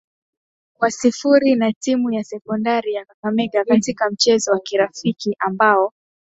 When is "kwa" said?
0.77-0.91